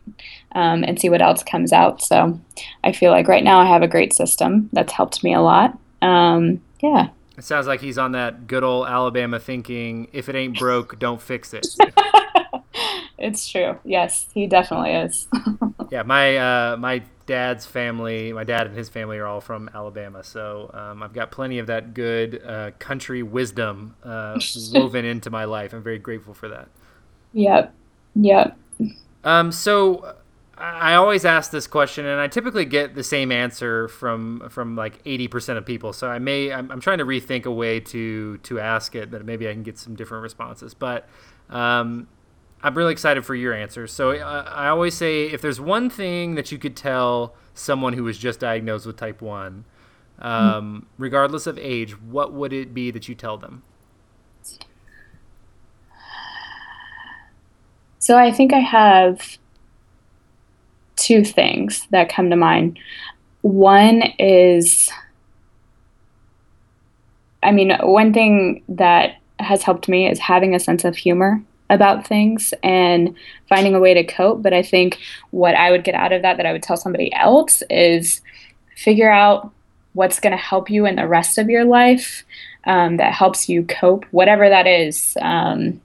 [0.53, 2.39] um, and see what else comes out so
[2.83, 5.77] i feel like right now i have a great system that's helped me a lot
[6.01, 10.57] um, yeah it sounds like he's on that good old alabama thinking if it ain't
[10.57, 11.65] broke don't fix it
[13.17, 15.27] it's true yes he definitely is
[15.91, 20.23] yeah my uh, my dad's family, my dad and his family are all from Alabama,
[20.23, 24.39] so um, I've got plenty of that good uh, country wisdom uh,
[24.73, 25.73] woven into my life.
[25.73, 26.67] I'm very grateful for that.
[27.33, 27.73] Yep.
[28.15, 28.57] Yep.
[29.23, 30.15] Um, so
[30.57, 35.03] I always ask this question, and I typically get the same answer from from like
[35.03, 35.91] 80% of people.
[35.91, 39.25] So I may I'm, I'm trying to rethink a way to to ask it that
[39.25, 40.73] maybe I can get some different responses.
[40.73, 41.09] But
[41.49, 42.07] um,
[42.63, 43.91] I'm really excited for your answers.
[43.91, 48.03] So uh, I always say if there's one thing that you could tell someone who
[48.03, 49.65] was just diagnosed with type 1,
[50.19, 50.79] um, mm-hmm.
[50.97, 53.63] regardless of age, what would it be that you tell them?
[57.99, 59.37] So I think I have
[61.05, 62.79] two things that come to mind.
[63.41, 64.89] One is,
[67.43, 72.07] I mean, one thing that has helped me is having a sense of humor about
[72.07, 73.15] things and
[73.47, 74.41] finding a way to cope.
[74.41, 74.99] But I think
[75.31, 78.21] what I would get out of that, that I would tell somebody else, is
[78.75, 79.51] figure out
[79.93, 82.23] what's going to help you in the rest of your life
[82.65, 85.15] um, that helps you cope, whatever that is.
[85.21, 85.81] Um,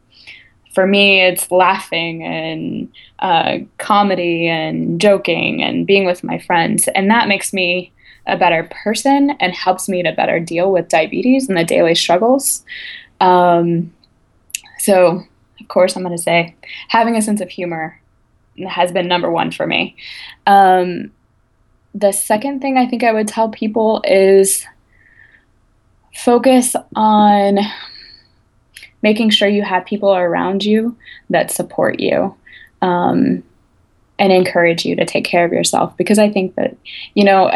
[0.75, 6.89] for me, it's laughing and uh, comedy and joking and being with my friends.
[6.89, 7.93] And that makes me
[8.27, 12.65] a better person and helps me to better deal with diabetes and the daily struggles.
[13.21, 13.93] Um,
[14.79, 15.25] so,
[15.61, 16.55] of course, I'm going to say
[16.89, 18.01] having a sense of humor
[18.69, 19.97] has been number one for me.
[20.47, 21.11] Um,
[21.95, 24.65] the second thing I think I would tell people is
[26.15, 27.59] focus on
[29.03, 30.97] making sure you have people around you
[31.31, 32.35] that support you
[32.83, 33.43] um,
[34.19, 35.97] and encourage you to take care of yourself.
[35.97, 36.77] Because i think that
[37.15, 37.51] you know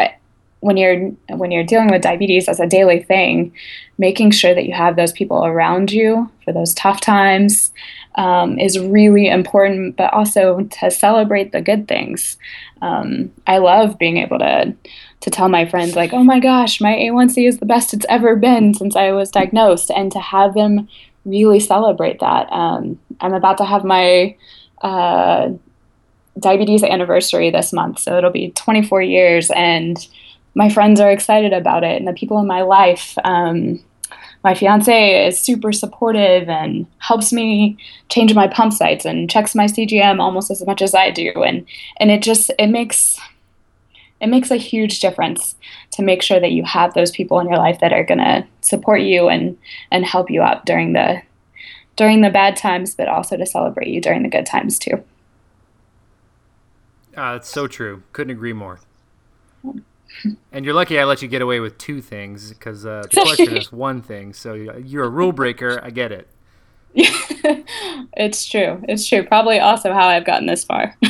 [0.65, 3.53] when you're when you're dealing with diabetes as a daily thing
[3.99, 7.71] making sure that you have those people around you for those tough times
[8.15, 12.37] um, is really important but also to celebrate the good things.
[12.81, 14.75] Um, i love being able to
[15.21, 18.35] to tell my friends like oh my gosh my a1c is the best it's ever
[18.35, 20.87] been since i was diagnosed and to have them
[21.25, 22.51] really celebrate that.
[22.51, 24.35] Um, I'm about to have my
[24.81, 25.49] uh,
[26.39, 30.07] diabetes anniversary this month, so it'll be 24 years, and
[30.53, 33.17] my friends are excited about it, and the people in my life.
[33.23, 33.83] Um,
[34.43, 39.65] my fiance is super supportive and helps me change my pump sites and checks my
[39.65, 41.65] CGM almost as much as I do, and
[41.97, 43.19] and it just it makes
[44.25, 45.55] it makes a huge difference
[45.91, 48.43] to make sure that you have those people in your life that are going to
[48.61, 49.55] support you and
[49.91, 51.21] and help you out during the
[51.95, 55.03] during the bad times but also to celebrate you during the good times too
[57.15, 58.79] uh, that's so true couldn't agree more
[60.51, 63.57] and you're lucky I let you get away with two things because uh, the question
[63.57, 64.31] is one thing.
[64.33, 65.79] So you're a rule breaker.
[65.83, 66.29] I get it.
[66.95, 68.81] it's true.
[68.87, 69.23] It's true.
[69.23, 70.95] Probably also how I've gotten this far.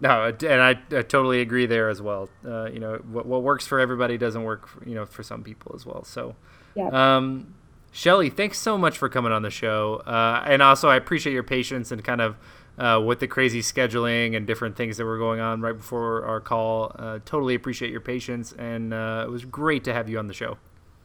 [0.00, 2.30] No, and I, I, totally agree there as well.
[2.44, 5.42] Uh, you know, what, what works for everybody doesn't work, for, you know, for some
[5.42, 6.04] people as well.
[6.04, 6.36] So,
[6.74, 6.88] yeah.
[6.88, 7.54] Um,
[7.92, 9.96] Shelley, thanks so much for coming on the show.
[10.06, 12.36] Uh, and also, I appreciate your patience and kind of
[12.78, 16.40] uh, with the crazy scheduling and different things that were going on right before our
[16.40, 16.92] call.
[16.98, 20.34] Uh, totally appreciate your patience, and uh, it was great to have you on the
[20.34, 20.56] show.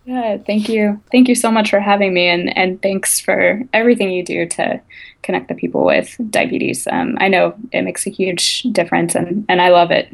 [0.06, 1.01] Yeah, thank you.
[1.12, 4.80] Thank you so much for having me, and, and thanks for everything you do to
[5.24, 6.88] connect the people with diabetes.
[6.91, 10.14] Um, I know it makes a huge difference, and, and I love it.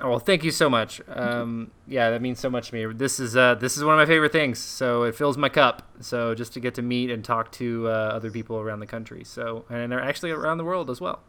[0.00, 1.00] Oh, well, thank you so much.
[1.08, 2.92] Um, yeah, that means so much to me.
[2.92, 4.58] This is uh, this is one of my favorite things.
[4.58, 5.90] So it fills my cup.
[6.00, 9.24] So just to get to meet and talk to uh, other people around the country.
[9.24, 11.20] So and they're actually around the world as well.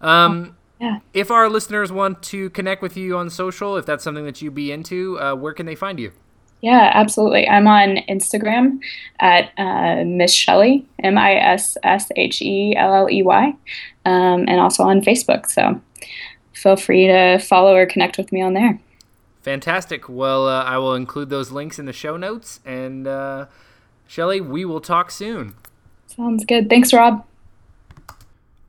[0.00, 1.00] Um, yeah.
[1.12, 4.50] If our listeners want to connect with you on social, if that's something that you
[4.50, 6.12] be into, uh, where can they find you?
[6.64, 7.46] Yeah, absolutely.
[7.46, 8.78] I'm on Instagram
[9.20, 13.48] at uh, Miss Shelley, M I S S H E L L E Y,
[14.06, 15.50] um, and also on Facebook.
[15.50, 15.78] So
[16.54, 18.80] feel free to follow or connect with me on there.
[19.42, 20.08] Fantastic.
[20.08, 22.60] Well, uh, I will include those links in the show notes.
[22.64, 23.44] And uh,
[24.06, 25.56] Shelley, we will talk soon.
[26.06, 26.70] Sounds good.
[26.70, 27.26] Thanks, Rob.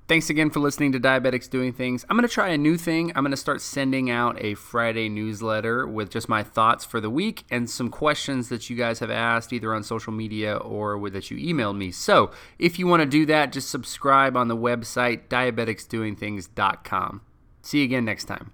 [0.07, 2.05] Thanks again for listening to Diabetics Doing Things.
[2.07, 3.11] I'm going to try a new thing.
[3.15, 7.09] I'm going to start sending out a Friday newsletter with just my thoughts for the
[7.09, 11.31] week and some questions that you guys have asked either on social media or that
[11.31, 11.89] you emailed me.
[11.89, 12.29] So
[12.59, 17.21] if you want to do that, just subscribe on the website diabeticsdoingthings.com.
[17.63, 18.51] See you again next time.